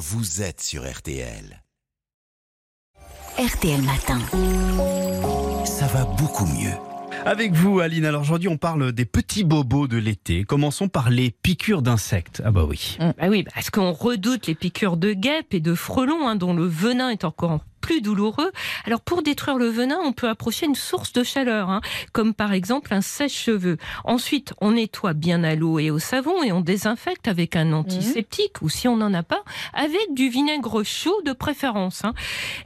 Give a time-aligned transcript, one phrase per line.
[0.00, 1.62] vous êtes sur RTL.
[3.38, 4.18] RTL Matin.
[5.66, 6.72] Ça va beaucoup mieux.
[7.26, 8.06] Avec vous, Aline.
[8.06, 10.44] Alors aujourd'hui, on parle des petits bobos de l'été.
[10.44, 12.40] Commençons par les piqûres d'insectes.
[12.46, 12.96] Ah bah oui.
[12.98, 16.64] Bah oui, parce qu'on redoute les piqûres de guêpes et de frelons, hein, dont le
[16.64, 17.60] venin est encore
[17.90, 18.52] plus douloureux.
[18.84, 21.80] Alors pour détruire le venin, on peut approcher une source de chaleur, hein,
[22.12, 23.78] comme par exemple un sèche-cheveux.
[24.04, 28.62] Ensuite, on nettoie bien à l'eau et au savon et on désinfecte avec un antiseptique
[28.62, 29.42] ou si on n'en a pas,
[29.74, 32.04] avec du vinaigre chaud de préférence.
[32.04, 32.14] hein.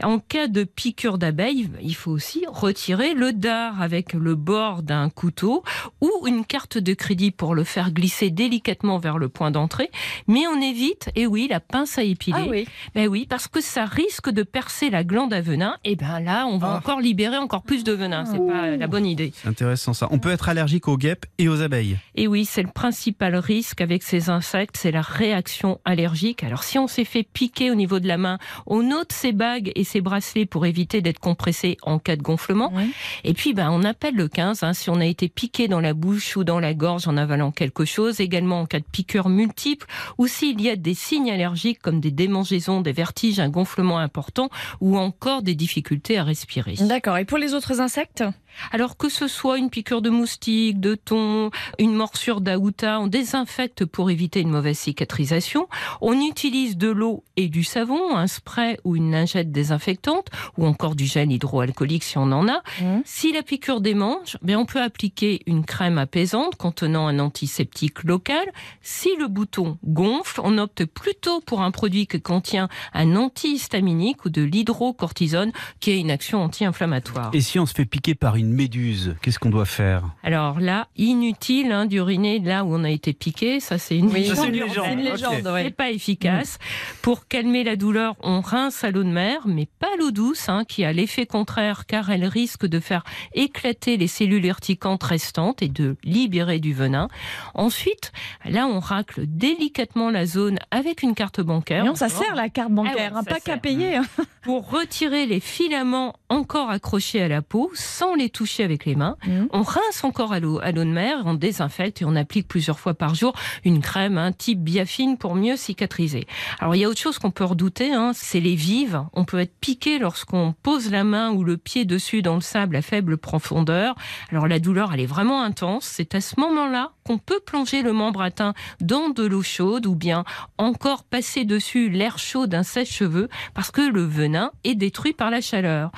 [0.02, 5.09] En cas de piqûre d'abeille, il faut aussi retirer le dard avec le bord d'un
[5.09, 5.65] couteau
[6.02, 9.91] ou une carte de crédit pour le faire glisser délicatement vers le point d'entrée.
[10.27, 12.45] Mais on évite, et oui, la pince à épiler.
[12.45, 12.66] Ah oui.
[12.95, 15.77] Ben oui, parce que ça risque de percer la glande à venin.
[15.84, 16.77] Et ben là, on va Ah.
[16.78, 18.24] encore libérer encore plus de venin.
[18.24, 19.32] C'est pas la bonne idée.
[19.37, 20.09] C'est intéressant ça.
[20.10, 21.98] On peut être allergique aux guêpes et aux abeilles.
[22.16, 26.42] Et oui, c'est le principal risque avec ces insectes, c'est la réaction allergique.
[26.42, 29.70] Alors si on s'est fait piquer au niveau de la main, on ôte ses bagues
[29.77, 32.73] et ses bracelets pour éviter d'être compressé en cas de gonflement.
[32.74, 32.93] Oui.
[33.23, 35.95] Et puis, ben, on appelle le 15 hein, si on a été piqué dans la
[35.95, 38.18] bouche ou dans la gorge en avalant quelque chose.
[38.21, 39.87] Également en cas de piqûre multiple
[40.18, 44.49] ou s'il y a des signes allergiques comme des démangeaisons, des vertiges, un gonflement important
[44.80, 46.74] ou encore des difficultés à respirer.
[46.80, 47.19] D'accord.
[47.19, 48.24] Et pour les autres insectes
[48.73, 53.85] Alors que ce soit une piqûre de moustique, de thon, une morsure d'aouta, on désinfecte
[53.85, 55.69] pour éviter une mauvaise cicatrisation.
[56.01, 60.95] On utilise de l'eau et du savon, un spray ou une lingette désinfectante, ou encore
[60.95, 62.63] du gel hydroalcoolique si on en a.
[62.80, 63.02] Mhm.
[63.05, 68.44] Si la piqûre démange, ben on peut appliquer une crème apaisante contenant un antiseptique local.
[68.83, 74.31] Si le bouton gonfle, on opte plutôt pour un produit qui contient un antihistaminique ou
[74.31, 74.43] de
[74.88, 77.31] l'hydrocortisone, qui a une action anti-inflammatoire.
[77.32, 80.04] Et si on se fait piquer par une méduse, qu'est-ce qu'on doit faire?
[80.22, 83.60] Alors là, inutile hein, d'uriner là où on a été piqué.
[83.60, 85.12] Ça, c'est une Oui, une légende une Ok.
[85.12, 85.71] légende, ouais.
[85.71, 86.59] pas efficace.
[87.03, 90.65] Pour calmer la douleur, on rince à l'eau de mer, mais pas l'eau douce, hein,
[90.69, 95.69] qui a l'effet contraire car elle risque de faire éclater les cellules urticantes restantes et
[95.69, 97.09] de libérer du venin.
[97.55, 98.12] Ensuite,
[98.45, 101.84] là, on racle délicatement la zone avec une carte bancaire.
[101.84, 103.97] Non, ça sert la carte bancaire, Ah ouais, hein, payer.
[103.97, 104.05] hein.
[104.43, 109.17] Pour retirer les filaments encore accrochés à la peau sans les toucher avec les mains.
[109.27, 109.49] Mhm.
[109.53, 112.78] On rince encore à l'eau, à l'eau de mer, on désinfecte et on applique plusieurs
[112.78, 113.34] fois par jour
[113.65, 116.27] une crème, un type biafine pour mieux cicatriser.
[116.59, 119.03] Alors il y a autre chose qu'on peut redouter, hein, c'est les vives.
[119.12, 122.77] On peut être piqué lorsqu'on pose la main ou le pied dessus dans le sable
[122.77, 123.95] à faible profondeur.
[124.31, 125.84] Alors la douleur, elle est vraiment intense.
[125.84, 129.95] C'est à ce moment-là qu'on peut plonger le membre atteint dans de l'eau chaude ou
[129.95, 130.25] bien
[130.59, 135.41] encore passer dessus l'air chaud d'un sèche-cheveux parce que le venin est détruit par la
[135.41, 135.93] chaleur.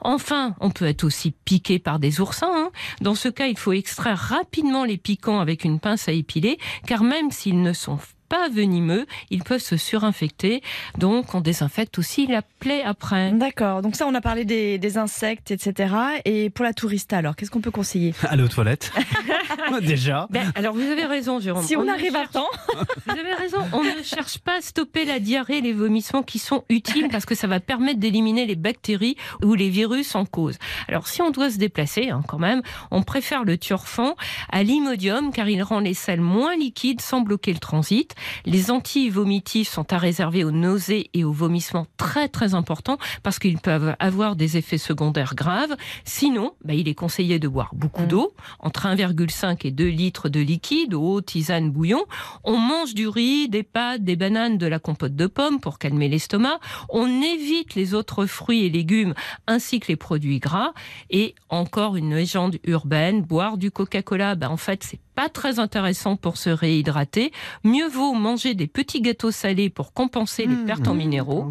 [0.00, 2.50] Enfin, on peut être aussi piqué par des oursins.
[2.52, 2.70] hein.
[3.00, 7.02] Dans ce cas, il faut extraire rapidement les piquants avec une pince à épiler, car
[7.02, 10.62] même s'ils ne sont pas venimeux, ils peuvent se surinfecter.
[10.98, 13.32] Donc, on désinfecte aussi la plaie après.
[13.32, 13.80] D'accord.
[13.80, 15.94] Donc ça, on a parlé des, des insectes, etc.
[16.26, 18.12] Et pour la tourista, alors, qu'est-ce qu'on peut conseiller?
[18.24, 18.92] Aller aux toilettes.
[19.82, 20.26] Déjà.
[20.30, 21.64] Ben, alors, vous avez raison, Jérôme.
[21.64, 22.48] Si on, arrive à temps.
[23.06, 26.38] Vous avez raison, on ne cherche pas à stopper la diarrhée et les vomissements qui
[26.38, 30.58] sont utiles parce que ça va permettre d'éliminer les bactéries ou les virus en cause.
[30.88, 34.14] Alors si on doit se déplacer hein, quand même, on préfère le turfan
[34.50, 38.14] à l'imodium car il rend les selles moins liquides sans bloquer le transit.
[38.44, 43.58] Les anti-vomitifs sont à réserver aux nausées et aux vomissements très très importants parce qu'ils
[43.58, 45.76] peuvent avoir des effets secondaires graves.
[46.04, 48.08] Sinon, bah, il est conseillé de boire beaucoup Mm.
[48.08, 49.12] d'eau, entre 1,5
[49.44, 52.04] et 2 litres de liquide, eau, tisane, bouillon.
[52.44, 56.08] On mange du riz, des pâtes, des bananes, de la compote de pommes pour calmer
[56.08, 56.58] l'estomac.
[56.88, 59.14] On évite les autres fruits et légumes
[59.46, 60.72] ainsi que les produits gras.
[61.10, 66.14] Et encore une légende urbaine, boire du Coca-Cola, ben en fait, c'est pas très intéressant
[66.14, 67.32] pour se réhydrater.
[67.64, 70.64] Mieux vaut manger des petits gâteaux salés pour compenser les Mmh.
[70.66, 71.50] pertes en minéraux.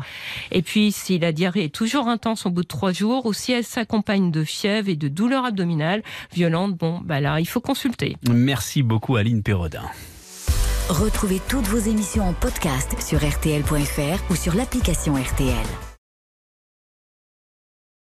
[0.51, 3.51] Et puis, si la diarrhée est toujours intense au bout de trois jours, ou si
[3.51, 6.01] elle s'accompagne de fièvre et de douleurs abdominales
[6.31, 8.15] violentes, bon, bah là, il faut consulter.
[8.29, 9.83] Merci beaucoup Aline Perrodin.
[10.87, 15.86] Retrouvez toutes vos émissions en podcast sur RTL.fr ou sur l'application RTL.